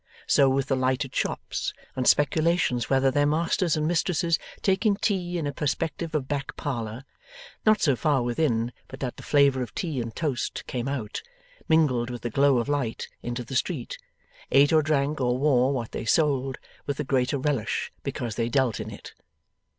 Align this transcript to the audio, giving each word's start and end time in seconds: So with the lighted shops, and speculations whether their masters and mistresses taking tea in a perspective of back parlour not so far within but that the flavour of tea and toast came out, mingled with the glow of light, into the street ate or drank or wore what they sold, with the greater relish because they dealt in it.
So 0.25 0.49
with 0.49 0.65
the 0.65 0.75
lighted 0.75 1.13
shops, 1.13 1.75
and 1.95 2.07
speculations 2.07 2.89
whether 2.89 3.11
their 3.11 3.27
masters 3.27 3.77
and 3.77 3.87
mistresses 3.87 4.39
taking 4.63 4.95
tea 4.95 5.37
in 5.37 5.45
a 5.45 5.53
perspective 5.53 6.15
of 6.15 6.27
back 6.27 6.55
parlour 6.57 7.03
not 7.67 7.81
so 7.83 7.95
far 7.95 8.23
within 8.23 8.73
but 8.87 8.99
that 9.01 9.17
the 9.17 9.21
flavour 9.21 9.61
of 9.61 9.75
tea 9.75 10.01
and 10.01 10.15
toast 10.15 10.65
came 10.65 10.87
out, 10.87 11.21
mingled 11.69 12.09
with 12.09 12.23
the 12.23 12.31
glow 12.31 12.57
of 12.57 12.67
light, 12.67 13.09
into 13.21 13.43
the 13.43 13.55
street 13.55 13.99
ate 14.49 14.73
or 14.73 14.81
drank 14.81 15.21
or 15.21 15.37
wore 15.37 15.71
what 15.71 15.91
they 15.91 16.03
sold, 16.05 16.57
with 16.87 16.97
the 16.97 17.03
greater 17.03 17.37
relish 17.37 17.91
because 18.01 18.33
they 18.33 18.49
dealt 18.49 18.79
in 18.79 18.89
it. 18.89 19.13